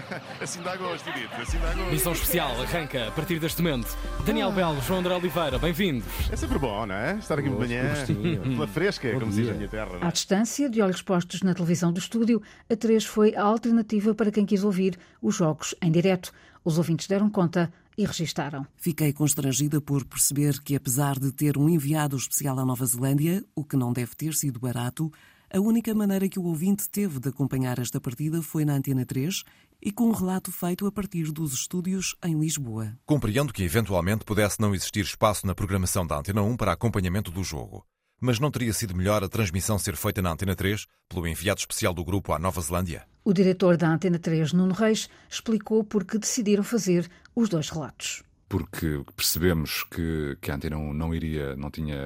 assim 0.40 0.62
dá 0.62 0.74
gosto, 0.76 1.08
Edith, 1.10 1.28
assim 1.38 1.58
dá 1.58 1.74
gosto. 1.74 1.90
Missão 1.90 2.12
especial 2.12 2.50
arranca 2.62 3.08
a 3.08 3.10
partir 3.10 3.38
deste 3.38 3.60
momento. 3.60 3.94
Daniel 4.24 4.48
ah. 4.48 4.52
Belo, 4.52 4.80
João 4.80 5.00
André 5.00 5.14
Oliveira, 5.14 5.58
bem-vindos. 5.58 6.06
É 6.30 6.36
sempre 6.36 6.58
bom, 6.58 6.86
não 6.86 6.94
é? 6.94 7.16
Estar 7.18 7.38
aqui 7.38 7.50
de 7.50 7.54
manhã, 7.54 7.92
pela 8.42 8.66
fresca, 8.66 9.12
como 9.20 9.30
se 9.30 9.40
diz 9.40 9.48
na 9.48 9.54
minha 9.54 9.68
terra. 9.68 9.98
É? 10.00 10.06
À 10.06 10.10
distância, 10.10 10.70
de 10.70 10.80
olhos 10.80 11.02
postos 11.02 11.42
na 11.42 11.52
televisão 11.52 11.92
do 11.92 11.98
estúdio, 11.98 12.42
a 12.70 12.74
3 12.74 13.04
foi 13.04 13.34
a 13.36 13.42
alternativa 13.42 14.14
para 14.14 14.32
quem 14.32 14.46
quis 14.46 14.64
ouvir 14.64 14.98
os 15.20 15.34
jogos 15.34 15.74
em 15.82 15.90
direto. 15.90 16.32
Os 16.64 16.78
ouvintes 16.78 17.06
deram 17.06 17.28
conta 17.28 17.70
e 17.98 18.06
registaram. 18.06 18.66
Fiquei 18.78 19.12
constrangida 19.12 19.80
por 19.80 20.04
perceber 20.04 20.58
que, 20.62 20.74
apesar 20.74 21.18
de 21.18 21.30
ter 21.30 21.58
um 21.58 21.68
enviado 21.68 22.16
especial 22.16 22.58
à 22.58 22.64
Nova 22.64 22.86
Zelândia, 22.86 23.44
o 23.54 23.62
que 23.62 23.76
não 23.76 23.92
deve 23.92 24.14
ter 24.16 24.32
sido 24.32 24.58
barato, 24.58 25.12
a 25.54 25.60
única 25.60 25.94
maneira 25.94 26.28
que 26.28 26.40
o 26.40 26.46
ouvinte 26.46 26.90
teve 26.90 27.20
de 27.20 27.28
acompanhar 27.28 27.78
esta 27.78 28.00
partida 28.00 28.42
foi 28.42 28.64
na 28.64 28.74
Antena 28.74 29.06
3 29.06 29.44
e 29.80 29.92
com 29.92 30.08
um 30.08 30.12
relato 30.12 30.50
feito 30.50 30.84
a 30.84 30.90
partir 30.90 31.30
dos 31.30 31.52
estúdios 31.52 32.16
em 32.24 32.36
Lisboa. 32.36 32.98
Compreendo 33.06 33.52
que 33.52 33.62
eventualmente 33.62 34.24
pudesse 34.24 34.60
não 34.60 34.74
existir 34.74 35.04
espaço 35.04 35.46
na 35.46 35.54
programação 35.54 36.04
da 36.04 36.18
Antena 36.18 36.42
1 36.42 36.56
para 36.56 36.72
acompanhamento 36.72 37.30
do 37.30 37.44
jogo. 37.44 37.86
Mas 38.20 38.40
não 38.40 38.50
teria 38.50 38.72
sido 38.72 38.96
melhor 38.96 39.22
a 39.22 39.28
transmissão 39.28 39.78
ser 39.78 39.94
feita 39.94 40.20
na 40.20 40.32
Antena 40.32 40.56
3 40.56 40.86
pelo 41.08 41.24
enviado 41.24 41.60
especial 41.60 41.94
do 41.94 42.04
grupo 42.04 42.32
à 42.32 42.38
Nova 42.40 42.60
Zelândia? 42.60 43.06
O 43.24 43.32
diretor 43.32 43.76
da 43.76 43.88
Antena 43.88 44.18
3, 44.18 44.52
Nuno 44.52 44.74
Reis, 44.74 45.08
explicou 45.30 45.84
por 45.84 46.04
que 46.04 46.18
decidiram 46.18 46.64
fazer 46.64 47.08
os 47.32 47.48
dois 47.48 47.70
relatos 47.70 48.24
porque 48.48 49.02
percebemos 49.16 49.84
que, 49.84 50.36
que 50.40 50.50
a 50.50 50.54
Antena 50.54 50.76
1 50.76 50.92
não 50.92 51.14
iria, 51.14 51.56
não 51.56 51.70
tinha 51.70 51.96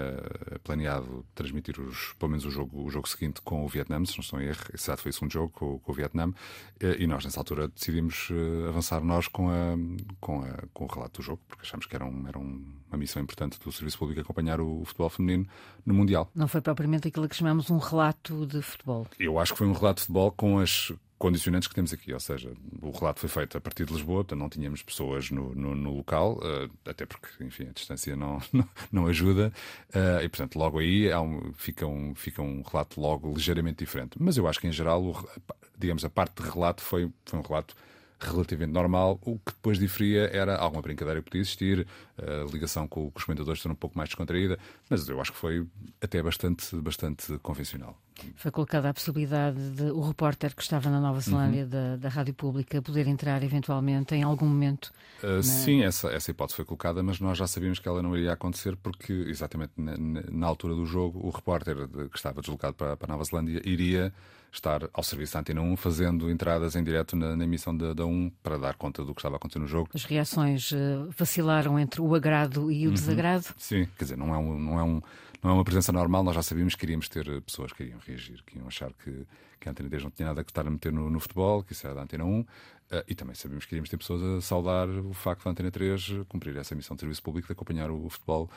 planeado 0.62 1.25
transmitir 1.35 1.80
os, 1.80 2.14
pelo 2.18 2.30
menos 2.30 2.45
o 2.45 2.50
jogo, 2.50 2.85
o 2.85 2.90
jogo 2.90 3.09
seguinte 3.09 3.40
com 3.42 3.64
o 3.64 3.68
Vietnã, 3.68 4.04
se 4.04 4.16
não 4.16 4.23
estou 4.23 4.40
em 4.40 4.47
erro, 4.47 4.64
esse 4.73 4.97
foi 4.97 5.11
o 5.11 5.12
segundo 5.12 5.33
jogo 5.33 5.50
com, 5.50 5.78
com, 5.78 5.92
o 5.92 5.95
Vietnã, 5.95 6.33
e 6.80 7.07
nós 7.07 7.25
nessa 7.25 7.40
altura 7.40 7.68
decidimos 7.68 8.28
avançar 8.68 9.02
nós 9.02 9.28
com, 9.28 9.50
a, 9.50 9.76
com, 10.21 10.42
a, 10.42 10.66
com 10.73 10.85
o 10.85 10.88
relato 10.88 11.21
do 11.21 11.25
jogo, 11.25 11.42
porque 11.49 11.64
achamos 11.64 11.87
que 11.87 11.95
era, 11.95 12.04
um, 12.04 12.26
era 12.26 12.38
uma 12.38 12.97
missão 12.97 13.23
importante 13.23 13.59
do 13.61 13.71
Serviço 13.73 13.99
Público 13.99 14.21
acompanhar 14.21 14.61
o 14.61 14.85
futebol 14.85 15.11
feminino 15.11 15.47
no 15.85 15.95
Mundial. 15.95 16.30
Não 16.35 16.49
foi 16.49 16.61
propriamente 16.61 17.09
aquilo 17.09 17.28
que 17.28 17.37
chamamos 17.37 17.71
um 17.71 17.78
relato 17.78 18.47
de 18.47 18.62
futebol. 18.62 19.07
Eu 19.18 19.38
acho 19.38 19.52
que 19.52 19.59
foi 19.59 19.66
um 19.66 19.73
relato 19.73 19.97
de 19.97 20.02
futebol 20.02 20.33
com 20.33 20.59
as 20.59 20.92
condicionantes 21.18 21.66
que 21.66 21.75
temos 21.75 21.92
aqui, 21.92 22.12
ou 22.12 22.20
seja, 22.20 22.52
o 22.80 22.90
relato 22.90 23.20
foi 23.20 23.28
feito 23.28 23.58
a 23.58 23.60
partir 23.60 23.84
de 23.84 23.92
Lisboa, 23.92 24.22
portanto 24.22 24.38
não 24.38 24.48
tínhamos 24.48 24.82
pessoas 24.82 25.30
no, 25.30 25.54
no, 25.54 25.75
no 25.75 25.96
local, 25.96 26.38
uh, 26.38 26.70
até 26.88 27.04
porque, 27.04 27.42
enfim, 27.42 27.64
a 27.68 27.72
distância 27.72 28.14
não, 28.14 28.40
não, 28.92 29.06
ajuda, 29.06 29.52
uh, 29.90 30.22
e 30.22 30.28
portanto 30.28 30.56
logo 30.56 30.78
aí 30.78 31.12
um, 31.14 31.52
fica, 31.54 31.87
um, 31.87 32.14
fica 32.14 32.40
um 32.40 32.62
relato 32.62 33.00
logo 33.00 33.32
ligeiramente 33.32 33.78
diferente. 33.78 34.16
Mas 34.20 34.37
eu 34.37 34.46
acho 34.46 34.60
que 34.60 34.68
em 34.68 34.72
geral, 34.72 35.02
o, 35.02 35.28
digamos, 35.76 36.04
a 36.04 36.10
parte 36.10 36.42
de 36.42 36.48
relato 36.48 36.82
foi, 36.82 37.10
foi 37.25 37.38
um 37.38 37.42
relato 37.42 37.75
relativamente 38.20 38.72
normal. 38.72 39.18
O 39.22 39.38
que 39.38 39.52
depois 39.52 39.78
diferia 39.78 40.30
era 40.32 40.56
alguma 40.56 40.82
brincadeira 40.82 41.20
que 41.20 41.30
podia 41.30 41.40
existir, 41.40 41.87
a 42.18 42.50
ligação 42.52 42.88
com, 42.88 43.12
os 43.14 43.25
comentadores 43.25 43.62
ser 43.62 43.70
um 43.70 43.75
pouco 43.75 43.96
mais 43.96 44.08
descontraída, 44.08 44.58
mas 44.90 45.08
eu 45.08 45.20
acho 45.20 45.32
que 45.32 45.38
foi 45.38 45.66
até 46.02 46.22
bastante, 46.22 46.75
bastante 46.76 47.38
convencional. 47.38 47.96
Foi 48.34 48.50
colocada 48.50 48.90
a 48.90 48.94
possibilidade 48.94 49.70
de 49.70 49.84
o 49.92 50.00
repórter 50.00 50.54
que 50.54 50.62
estava 50.62 50.90
na 50.90 51.00
Nova 51.00 51.20
Zelândia 51.20 51.62
uhum. 51.62 51.68
da, 51.68 51.96
da 51.96 52.08
Rádio 52.08 52.34
Pública 52.34 52.82
poder 52.82 53.06
entrar 53.06 53.42
eventualmente 53.44 54.14
em 54.16 54.25
algum 54.25 54.46
momento? 54.46 54.92
Uh, 55.22 55.37
na... 55.37 55.42
Sim, 55.42 55.84
essa, 55.84 56.08
essa 56.08 56.30
hipótese 56.32 56.56
foi 56.56 56.64
colocada, 56.64 57.00
mas 57.00 57.20
nós 57.20 57.38
já 57.38 57.46
sabíamos 57.46 57.78
que 57.78 57.88
ela 57.88 58.02
não 58.02 58.16
iria 58.16 58.32
acontecer 58.32 58.76
porque, 58.76 59.12
exatamente 59.12 59.72
na, 59.76 59.96
na 59.96 60.46
altura 60.48 60.75
do 60.75 60.84
jogo, 60.84 61.25
o 61.25 61.30
repórter 61.30 61.87
de, 61.87 62.08
que 62.08 62.16
estava 62.16 62.40
deslocado 62.40 62.75
para, 62.75 62.96
para 62.96 63.12
a 63.12 63.12
Nova 63.12 63.25
Zelândia 63.25 63.62
iria 63.64 64.12
estar 64.52 64.88
ao 64.93 65.02
serviço 65.02 65.35
da 65.35 65.40
Antena 65.40 65.61
1, 65.61 65.76
fazendo 65.76 66.31
entradas 66.31 66.75
em 66.75 66.83
direto 66.83 67.14
na, 67.17 67.37
na 67.37 67.45
emissão 67.45 67.76
da, 67.76 67.93
da 67.93 68.07
1 68.07 68.31
para 68.43 68.59
dar 68.59 68.75
conta 68.75 69.05
do 69.05 69.14
que 69.14 69.21
estava 69.21 69.37
a 69.37 69.38
acontecer 69.38 69.59
no 69.59 69.67
jogo. 69.67 69.90
As 69.95 70.05
reações 70.05 70.73
uh, 70.73 71.11
vacilaram 71.17 71.78
entre 71.78 72.00
o 72.00 72.14
agrado 72.14 72.71
e 72.71 72.87
o 72.87 72.88
uhum. 72.88 72.95
desagrado? 72.95 73.47
Sim, 73.57 73.87
quer 73.97 74.05
dizer, 74.05 74.17
não 74.17 74.35
é, 74.35 74.38
um, 74.38 74.59
não, 74.59 74.78
é 74.78 74.83
um, 74.83 75.02
não 75.43 75.50
é 75.50 75.52
uma 75.55 75.64
presença 75.64 75.93
normal, 75.93 76.23
nós 76.25 76.35
já 76.35 76.43
sabíamos 76.43 76.75
que 76.75 76.85
iríamos 76.85 77.09
ter 77.09 77.28
eh, 77.28 77.40
pessoas 77.40 77.73
que 77.73 77.85
iriam 77.85 78.00
reagir, 78.05 78.43
que 78.45 78.59
iam 78.59 78.67
achar 78.67 78.93
que, 78.93 79.26
que 79.61 79.69
a 79.69 79.73
Antena 79.73 79.88
3 79.88 80.05
não 80.05 80.11
tinha 80.11 80.28
nada 80.28 80.40
a 80.40 80.43
estar 80.43 80.67
a 80.67 80.71
meter 80.71 80.93
no, 80.93 81.09
no 81.11 81.21
futebol, 81.21 81.62
que 81.62 81.73
isso 81.73 81.87
era 81.87 81.95
da 81.95 82.02
Antena 82.02 82.25
1, 82.25 82.40
uh, 82.40 82.47
eh, 82.90 83.05
e 83.09 83.14
também 83.14 83.35
sabíamos 83.35 83.64
que 83.67 83.75
iríamos 83.75 83.88
ter 83.88 83.97
pessoas 83.97 84.23
a 84.23 84.40
saudar 84.40 84.88
o 84.88 85.12
facto 85.12 85.45
da 85.45 85.50
Antena 85.50 85.71
3 85.71 86.25
cumprir 86.28 86.57
essa 86.57 86.75
missão 86.75 86.97
de 86.97 87.00
serviço 87.00 87.23
público 87.23 87.47
de 87.47 87.52
acompanhar 87.52 87.90
o, 87.90 88.07
o 88.07 88.09
futebol, 88.09 88.50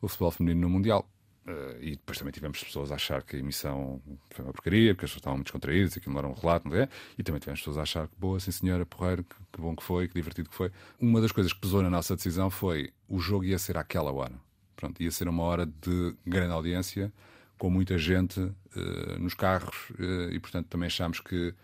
o 0.00 0.08
futebol 0.08 0.30
feminino 0.30 0.60
no 0.60 0.70
Mundial. 0.70 1.06
Uh, 1.48 1.78
e 1.80 1.90
depois 1.92 2.18
também 2.18 2.30
tivemos 2.30 2.62
pessoas 2.62 2.92
a 2.92 2.96
achar 2.96 3.22
que 3.22 3.36
a 3.36 3.38
emissão 3.38 4.02
foi 4.28 4.44
uma 4.44 4.52
porcaria, 4.52 4.94
porque 4.94 5.06
as 5.06 5.10
pessoas 5.10 5.20
estavam 5.20 5.38
muito 5.38 5.46
descontraídas, 5.46 5.96
aquilo 5.96 6.12
não 6.12 6.18
era 6.18 6.28
um 6.28 6.34
relato, 6.34 6.68
não 6.68 6.76
é? 6.76 6.86
E 7.16 7.22
também 7.22 7.40
tivemos 7.40 7.60
pessoas 7.60 7.78
a 7.78 7.82
achar 7.82 8.06
que 8.06 8.14
boa, 8.18 8.38
sim 8.38 8.50
senhora, 8.50 8.84
porreiro, 8.84 9.24
que, 9.24 9.36
que, 9.52 9.58
bom 9.58 9.74
que 9.74 9.82
foi, 9.82 10.08
que 10.08 10.14
divertido 10.14 10.50
que 10.50 10.54
foi. 10.54 10.70
Uma 11.00 11.22
das 11.22 11.32
coisas 11.32 11.50
que 11.50 11.58
pesou 11.58 11.82
na 11.82 11.88
nossa 11.88 12.14
decisão 12.14 12.50
foi 12.50 12.92
o 13.08 13.18
jogo 13.18 13.44
ia 13.44 13.58
ser 13.58 13.78
àquela 13.78 14.12
hora. 14.12 14.34
Pronto, 14.76 15.02
ia 15.02 15.10
ser 15.10 15.26
uma 15.26 15.42
hora 15.42 15.64
de 15.64 16.14
grande 16.26 16.52
audiência, 16.52 17.10
com 17.56 17.70
muita 17.70 17.96
gente 17.96 18.38
uh, 18.40 19.18
nos 19.18 19.32
carros, 19.32 19.88
uh, 19.90 20.30
e 20.30 20.38
portanto 20.38 20.66
também 20.66 20.88
achámos 20.88 21.18
que 21.18 21.54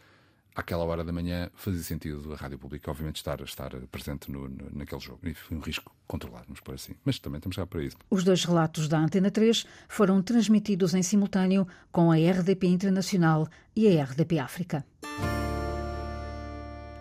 àquela 0.54 0.84
hora 0.84 1.02
da 1.02 1.12
manhã 1.12 1.50
fazia 1.54 1.82
sentido 1.82 2.32
a 2.32 2.37
Rádio 2.37 2.58
Pública, 2.58 2.90
obviamente, 2.90 3.16
estar, 3.16 3.40
estar 3.40 3.70
presente 3.90 4.30
no, 4.30 4.49
no, 4.49 4.70
naquele 4.73 5.00
jogo. 5.00 5.20
E 5.25 5.34
foi 5.34 5.56
um 5.56 5.61
risco 5.61 5.94
controlado, 6.06 6.44
vamos 6.46 6.61
por 6.61 6.75
assim. 6.75 6.94
Mas 7.04 7.18
também 7.18 7.38
estamos 7.38 7.56
já 7.56 7.66
para 7.66 7.82
isso. 7.82 7.96
Os 8.08 8.23
dois 8.23 8.44
relatos 8.44 8.88
da 8.88 8.99
Antena 8.99 9.30
3 9.30 9.66
foram 9.88 10.23
transmitidos 10.23 10.94
em 10.94 11.02
simultâneo 11.02 11.66
com 11.90 12.12
a 12.12 12.16
RDP 12.16 12.66
Internacional 12.68 13.49
e 13.75 13.99
a 13.99 14.04
RDP 14.04 14.38
África. 14.38 14.84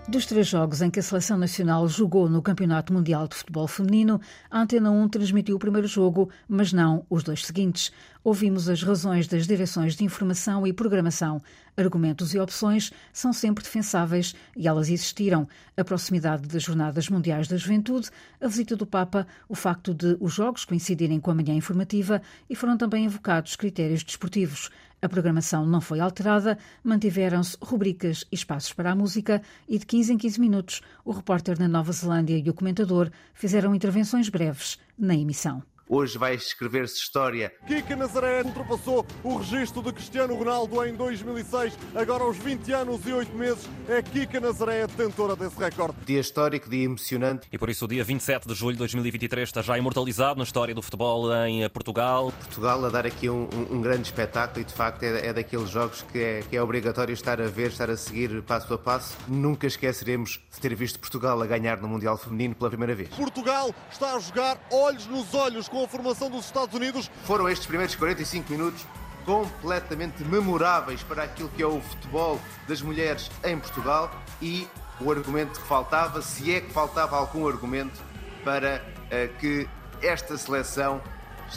Dos 0.05 0.25
três 0.25 0.48
jogos 0.48 0.81
em 0.81 0.91
que 0.91 1.00
a 1.00 1.03
seleção 1.03 1.38
nacional 1.38 1.88
jogou 1.88 2.29
no 2.29 2.41
Campeonato 2.41 2.91
Mundial 2.91 3.25
de 3.25 3.36
Futebol 3.36 3.65
Feminino, 3.69 4.19
a 4.51 4.60
Antena 4.60 4.91
1 4.91 5.07
transmitiu 5.07 5.55
o 5.55 5.60
primeiro 5.60 5.88
jogo, 5.88 6.29
mas 6.45 6.74
não 6.74 7.05
os 7.10 7.24
dois 7.24 7.45
seguintes. 7.45 7.89
Ouvimos 8.22 8.67
as 8.67 8.83
razões 8.83 9.27
das 9.29 9.48
direções 9.48 9.95
de 9.95 10.03
informação 10.03 10.67
e 10.67 10.74
programação. 10.74 11.41
Argumentos 11.77 12.33
e 12.33 12.39
opções 12.39 12.91
são 13.13 13.31
sempre 13.31 13.63
defensáveis 13.63 14.36
e 14.57 14.67
elas 14.67 14.89
existiram. 14.89 15.48
A 15.75 15.86
proximidade 15.86 16.50
das 16.50 16.63
Jornadas 16.63 17.07
Mundiais 17.07 17.48
da 17.48 17.55
Juventude, 17.55 18.10
a 18.41 18.48
visita 18.48 18.75
do 18.75 18.86
Papa, 18.86 19.25
o 19.48 19.55
facto 19.55 19.93
de 19.93 20.17
os 20.19 20.33
jogos 20.33 20.65
coincidirem 20.65 21.19
com 21.19 21.31
a 21.31 21.36
manhã 21.36 21.53
informativa 21.53 22.22
e 22.50 22.55
foram 22.55 22.77
também 22.77 23.05
invocados 23.05 23.55
critérios 23.55 24.03
desportivos. 24.03 24.69
A 25.03 25.10
programação 25.10 25.65
não 25.65 25.81
foi 25.81 26.00
alterada, 26.00 26.57
mantiveram-se 26.81 27.57
rubricas 27.62 28.24
e 28.31 28.36
espaços 28.36 28.72
para 28.72 28.89
a 28.89 28.95
música 28.95 29.41
e 29.67 29.77
de 29.77 29.86
15 29.86 30.13
em 30.13 30.17
15 30.17 30.39
minutos 30.39 30.81
o 31.03 31.12
repórter 31.12 31.60
na 31.60 31.67
Nova 31.67 31.91
Zelândia 31.91 32.38
e 32.38 32.50
o 32.50 32.53
comentador 32.53 33.12
fizeram 33.33 33.75
intervenções 33.75 34.29
breves 34.29 34.79
na 34.98 35.13
emissão. 35.13 35.62
Hoje 35.88 36.18
vai 36.18 36.34
escrever-se 36.34 36.96
história. 36.96 37.52
Kika 37.68 37.96
Nazaré 37.96 38.42
ultrapassou 38.42 39.06
o 39.22 39.38
registro 39.38 39.82
de 39.82 39.92
Cristiano 39.92 40.34
Ronaldo 40.34 40.84
em 40.86 40.94
2006. 40.94 41.78
Agora, 41.94 42.24
aos 42.24 42.38
20 42.38 42.72
anos 42.72 43.06
e 43.06 43.12
8 43.12 43.36
meses, 43.36 43.70
é 43.90 44.02
Kika 44.02 44.40
Nazaré 44.40 44.84
a 44.84 44.86
detentora 44.86 45.36
desse 45.36 45.60
recorde. 45.60 45.98
Dia 46.06 46.22
histórico, 46.22 46.70
dia 46.70 46.86
emocionante. 46.86 47.48
E 47.52 47.58
por 47.58 47.70
isso, 47.70 47.84
o 47.84 47.88
dia 47.88 48.04
27 48.04 48.48
de 48.48 48.54
julho 48.54 48.74
de 48.74 48.80
2023 48.80 49.50
está 49.50 49.62
já 49.62 49.78
imortalizado 49.78 50.38
na 50.38 50.44
história 50.44 50.74
do 50.74 50.82
futebol 50.82 51.32
em 51.46 51.68
Portugal. 51.70 52.32
Portugal 52.32 52.86
a 52.86 52.90
dar 52.90 53.06
aqui 53.06 53.30
um, 53.30 53.50
um, 53.54 53.75
um 53.75 53.82
grande 53.82 54.04
espetáculo 54.04 54.62
e, 54.62 54.63
de 54.63 54.74
facto, 54.74 55.04
é, 55.04 55.28
é 55.28 55.34
daqueles 55.34 55.70
jogos 55.70 56.02
que 56.02 56.18
é, 56.18 56.44
que 56.50 56.56
é 56.56 56.63
obrigatório 56.63 57.13
estar 57.13 57.42
a 57.42 57.48
ver, 57.48 57.68
estar 57.68 57.90
a 57.90 57.98
seguir 57.98 58.42
passo 58.44 58.74
a 58.74 58.78
passo. 58.78 59.18
Nunca 59.28 59.68
esqueceremos 59.68 60.40
de 60.50 60.62
ter 60.62 60.74
visto 60.74 60.98
Portugal 60.98 61.42
a 61.42 61.46
ganhar 61.46 61.82
no 61.82 61.90
Mundial 61.90 62.18
Feminino 62.18 62.56
pela 62.56 62.70
primeira 62.70 62.96
vez. 62.96 63.10
Portugal 63.10 63.75
está 63.92 64.16
a 64.16 64.20
jogar 64.20 64.58
olhos 64.72 65.06
nos 65.08 65.34
olhos 65.34 65.68
com 65.74 65.84
a 65.84 65.88
formação 65.88 66.30
dos 66.30 66.46
Estados 66.46 66.75
Unidos. 66.75 67.10
Foram 67.25 67.50
estes 67.50 67.65
primeiros 67.65 67.96
45 67.96 68.51
minutos 68.51 68.86
completamente 69.25 70.24
memoráveis 70.24 71.01
para 71.01 71.24
aquilo 71.24 71.50
que 71.50 71.63
é 71.63 71.65
o 71.65 71.82
futebol 71.82 72.39
das 72.68 72.80
mulheres 72.80 73.32
em 73.44 73.58
Portugal 73.58 74.13
e 74.39 74.68
o 75.01 75.12
argumento 75.12 75.60
que 75.60 75.68
faltava, 75.68 76.22
se 76.22 76.53
é 76.53 76.62
que 76.62 76.72
faltava 76.72 77.18
algum 77.18 77.48
argumento 77.48 78.00
para 78.44 78.84
uh, 79.08 79.39
que 79.39 79.68
esta 80.00 80.38
seleção 80.38 81.01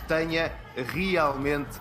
tenha 0.09 0.51
realmente 0.75 1.79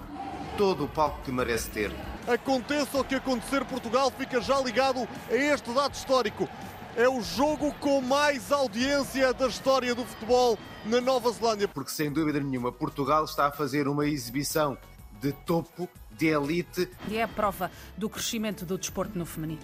todo 0.57 0.83
o 0.83 0.87
palco 0.89 1.21
que 1.23 1.31
merece 1.31 1.69
ter. 1.69 1.91
Aconteça 2.27 2.97
o 2.97 3.03
que 3.03 3.15
acontecer, 3.15 3.63
Portugal 3.63 4.11
fica 4.11 4.41
já 4.41 4.59
ligado 4.59 5.07
a 5.29 5.35
este 5.35 5.71
dado 5.71 5.93
histórico 5.93 6.49
é 6.95 7.09
o 7.09 7.21
jogo 7.21 7.73
com 7.79 7.99
mais 8.01 8.51
audiência 8.51 9.33
da 9.33 9.47
história 9.47 9.93
do 9.93 10.05
futebol 10.05 10.57
na 10.85 11.01
Nova 11.01 11.29
Zelândia. 11.31 11.67
Porque 11.67 11.91
sem 11.91 12.11
dúvida 12.11 12.39
nenhuma, 12.39 12.71
Portugal 12.71 13.25
está 13.25 13.47
a 13.47 13.51
fazer 13.51 13.87
uma 13.87 14.07
exibição 14.07 14.77
de 15.21 15.31
topo, 15.31 15.89
de 16.17 16.27
elite. 16.27 16.89
E 17.09 17.17
é 17.17 17.23
a 17.23 17.27
prova 17.27 17.69
do 17.97 18.09
crescimento 18.09 18.65
do 18.65 18.77
desporto 18.77 19.17
no 19.17 19.25
feminino. 19.25 19.61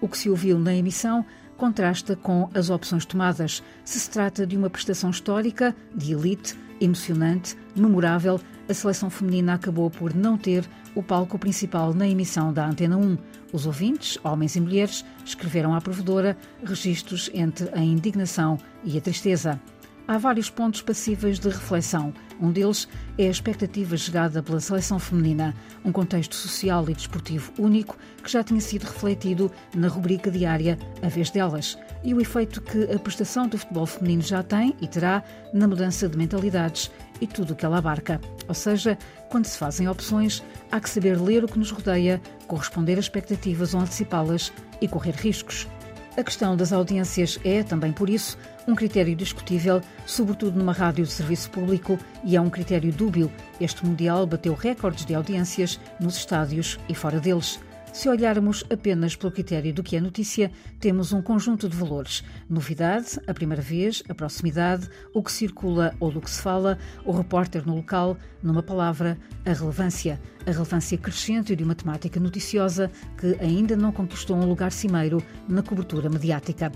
O 0.00 0.08
que 0.08 0.16
se 0.16 0.30
ouviu 0.30 0.58
na 0.58 0.74
emissão 0.74 1.24
contrasta 1.56 2.16
com 2.16 2.50
as 2.54 2.70
opções 2.70 3.04
tomadas. 3.04 3.62
Se 3.84 4.00
se 4.00 4.10
trata 4.10 4.46
de 4.46 4.56
uma 4.56 4.70
prestação 4.70 5.10
histórica, 5.10 5.76
de 5.94 6.12
elite, 6.12 6.56
emocionante, 6.80 7.56
memorável, 7.76 8.40
a 8.72 8.74
seleção 8.74 9.10
feminina 9.10 9.54
acabou 9.54 9.90
por 9.90 10.14
não 10.14 10.36
ter 10.38 10.64
o 10.94 11.02
palco 11.02 11.38
principal 11.38 11.92
na 11.92 12.08
emissão 12.08 12.52
da 12.52 12.66
Antena 12.66 12.96
1. 12.96 13.18
Os 13.52 13.66
ouvintes, 13.66 14.18
homens 14.24 14.56
e 14.56 14.60
mulheres, 14.60 15.04
escreveram 15.24 15.74
à 15.74 15.80
provedora 15.80 16.36
registros 16.64 17.30
entre 17.34 17.68
a 17.74 17.80
indignação 17.80 18.58
e 18.82 18.96
a 18.96 19.00
tristeza. 19.00 19.60
Há 20.08 20.18
vários 20.18 20.50
pontos 20.50 20.82
passíveis 20.82 21.38
de 21.38 21.48
reflexão. 21.48 22.12
Um 22.40 22.50
deles 22.50 22.88
é 23.16 23.28
a 23.28 23.30
expectativa 23.30 23.96
gerada 23.96 24.42
pela 24.42 24.58
seleção 24.58 24.98
feminina, 24.98 25.54
um 25.84 25.92
contexto 25.92 26.34
social 26.34 26.88
e 26.88 26.94
desportivo 26.94 27.52
único 27.58 27.96
que 28.22 28.32
já 28.32 28.42
tinha 28.42 28.60
sido 28.60 28.84
refletido 28.84 29.52
na 29.74 29.86
rubrica 29.86 30.30
diária 30.30 30.78
A 31.02 31.08
Vez 31.08 31.30
Delas, 31.30 31.78
e 32.02 32.12
o 32.12 32.20
efeito 32.20 32.60
que 32.62 32.84
a 32.92 32.98
prestação 32.98 33.46
do 33.46 33.58
futebol 33.58 33.86
feminino 33.86 34.22
já 34.22 34.42
tem 34.42 34.74
e 34.80 34.88
terá 34.88 35.22
na 35.52 35.68
mudança 35.68 36.08
de 36.08 36.18
mentalidades 36.18 36.90
e 37.22 37.26
tudo 37.26 37.52
o 37.52 37.56
que 37.56 37.64
ela 37.64 37.78
abarca. 37.78 38.20
Ou 38.48 38.54
seja, 38.54 38.98
quando 39.30 39.46
se 39.46 39.56
fazem 39.56 39.88
opções, 39.88 40.42
há 40.70 40.80
que 40.80 40.90
saber 40.90 41.18
ler 41.18 41.44
o 41.44 41.48
que 41.48 41.58
nos 41.58 41.70
rodeia, 41.70 42.20
corresponder 42.48 42.96
a 42.96 43.00
expectativas 43.00 43.72
ou 43.72 43.80
antecipá-las 43.80 44.52
e 44.80 44.88
correr 44.88 45.14
riscos. 45.14 45.68
A 46.16 46.22
questão 46.22 46.54
das 46.54 46.72
audiências 46.72 47.38
é, 47.42 47.62
também 47.62 47.92
por 47.92 48.10
isso, 48.10 48.36
um 48.68 48.74
critério 48.74 49.16
discutível, 49.16 49.80
sobretudo 50.04 50.58
numa 50.58 50.72
rádio 50.72 51.06
de 51.06 51.10
serviço 51.12 51.48
público, 51.48 51.98
e 52.22 52.36
é 52.36 52.40
um 52.40 52.50
critério 52.50 52.92
dúbio. 52.92 53.32
Este 53.58 53.86
Mundial 53.86 54.26
bateu 54.26 54.52
recordes 54.52 55.06
de 55.06 55.14
audiências 55.14 55.80
nos 55.98 56.16
estádios 56.16 56.78
e 56.88 56.94
fora 56.94 57.18
deles. 57.18 57.58
Se 57.92 58.08
olharmos 58.08 58.64
apenas 58.72 59.14
pelo 59.14 59.30
critério 59.30 59.72
do 59.74 59.82
que 59.82 59.96
é 59.96 60.00
notícia, 60.00 60.50
temos 60.80 61.12
um 61.12 61.20
conjunto 61.20 61.68
de 61.68 61.76
valores: 61.76 62.24
novidade, 62.48 63.20
a 63.26 63.34
primeira 63.34 63.60
vez, 63.60 64.02
a 64.08 64.14
proximidade, 64.14 64.88
o 65.12 65.22
que 65.22 65.30
circula 65.30 65.94
ou 66.00 66.10
do 66.10 66.18
que 66.20 66.30
se 66.30 66.40
fala, 66.40 66.78
o 67.04 67.12
repórter 67.12 67.66
no 67.66 67.76
local, 67.76 68.16
numa 68.42 68.62
palavra, 68.62 69.18
a 69.44 69.52
relevância. 69.52 70.18
A 70.46 70.50
relevância 70.50 70.96
crescente 70.96 71.54
de 71.54 71.62
uma 71.62 71.74
temática 71.74 72.18
noticiosa 72.18 72.90
que 73.18 73.36
ainda 73.38 73.76
não 73.76 73.92
conquistou 73.92 74.36
um 74.38 74.46
lugar 74.46 74.72
cimeiro 74.72 75.22
na 75.46 75.62
cobertura 75.62 76.08
mediática. 76.08 76.72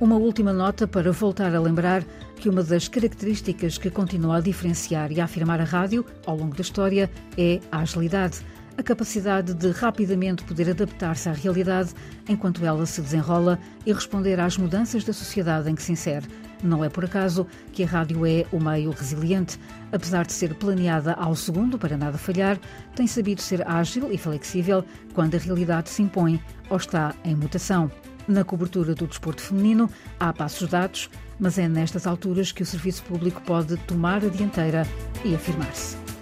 Uma 0.00 0.16
última 0.16 0.52
nota 0.52 0.86
para 0.86 1.10
voltar 1.10 1.54
a 1.54 1.60
lembrar 1.60 2.04
que 2.36 2.48
uma 2.48 2.62
das 2.62 2.86
características 2.86 3.78
que 3.78 3.90
continua 3.90 4.36
a 4.36 4.40
diferenciar 4.40 5.10
e 5.10 5.20
a 5.20 5.24
afirmar 5.24 5.60
a 5.60 5.64
rádio 5.64 6.04
ao 6.24 6.36
longo 6.36 6.54
da 6.54 6.60
história 6.60 7.10
é 7.36 7.60
a 7.72 7.80
agilidade 7.80 8.42
a 8.78 8.82
capacidade 8.82 9.54
de 9.54 9.70
rapidamente 9.70 10.44
poder 10.44 10.70
adaptar-se 10.70 11.28
à 11.28 11.32
realidade 11.32 11.94
enquanto 12.28 12.64
ela 12.64 12.84
se 12.86 13.00
desenrola 13.00 13.58
e 13.84 13.92
responder 13.92 14.38
às 14.38 14.58
mudanças 14.58 15.04
da 15.04 15.12
sociedade 15.12 15.70
em 15.70 15.74
que 15.74 15.82
se 15.82 15.92
insere. 15.92 16.26
Não 16.62 16.84
é 16.84 16.88
por 16.88 17.04
acaso 17.04 17.46
que 17.72 17.84
a 17.84 17.86
rádio 17.86 18.26
é 18.26 18.46
o 18.50 18.58
meio 18.58 18.90
resiliente. 18.90 19.58
Apesar 19.92 20.26
de 20.26 20.32
ser 20.32 20.54
planeada 20.54 21.12
ao 21.12 21.34
segundo 21.34 21.78
para 21.78 21.96
nada 21.96 22.18
falhar, 22.18 22.58
tem 22.94 23.06
sabido 23.06 23.42
ser 23.42 23.66
ágil 23.66 24.10
e 24.10 24.18
flexível 24.18 24.84
quando 25.14 25.34
a 25.34 25.38
realidade 25.38 25.90
se 25.90 26.02
impõe 26.02 26.40
ou 26.70 26.76
está 26.76 27.14
em 27.24 27.34
mutação. 27.34 27.90
Na 28.26 28.42
cobertura 28.42 28.94
do 28.94 29.06
desporto 29.06 29.40
feminino, 29.40 29.88
há 30.18 30.32
passos 30.32 30.68
dados, 30.68 31.08
mas 31.38 31.58
é 31.58 31.68
nestas 31.68 32.06
alturas 32.06 32.50
que 32.50 32.62
o 32.62 32.66
serviço 32.66 33.02
público 33.04 33.40
pode 33.42 33.76
tomar 33.78 34.24
a 34.24 34.28
dianteira 34.28 34.86
e 35.24 35.34
afirmar-se. 35.34 36.15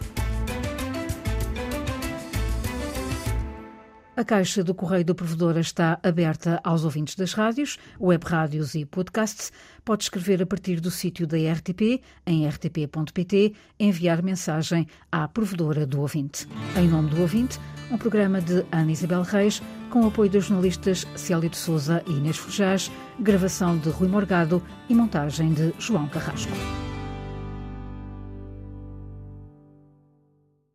A 4.16 4.22
caixa 4.22 4.62
do 4.62 4.72
Correio 4.72 5.04
do 5.04 5.14
Provedor 5.14 5.58
está 5.58 5.98
aberta 6.00 6.60
aos 6.62 6.84
ouvintes 6.84 7.16
das 7.16 7.32
rádios, 7.32 7.78
web 8.00 8.24
rádios 8.24 8.76
e 8.76 8.84
podcasts. 8.84 9.50
Pode 9.84 10.04
escrever 10.04 10.40
a 10.40 10.46
partir 10.46 10.80
do 10.80 10.88
sítio 10.88 11.26
da 11.26 11.36
RTP, 11.36 12.00
em 12.24 12.46
rtp.pt, 12.46 13.54
enviar 13.78 14.22
mensagem 14.22 14.86
à 15.10 15.26
provedora 15.26 15.84
do 15.84 16.00
ouvinte. 16.00 16.46
Em 16.76 16.86
nome 16.86 17.10
do 17.10 17.22
ouvinte, 17.22 17.58
um 17.90 17.98
programa 17.98 18.40
de 18.40 18.64
Ana 18.70 18.92
Isabel 18.92 19.22
Reis, 19.22 19.60
com 19.90 20.02
o 20.02 20.06
apoio 20.06 20.30
dos 20.30 20.44
jornalistas 20.44 21.04
Célio 21.16 21.50
de 21.50 21.56
Souza 21.56 22.00
e 22.06 22.12
Inês 22.12 22.36
Forjás, 22.36 22.92
gravação 23.18 23.76
de 23.76 23.88
Rui 23.88 24.08
Morgado 24.08 24.62
e 24.88 24.94
montagem 24.94 25.52
de 25.52 25.74
João 25.80 26.06
Carrasco. 26.06 26.52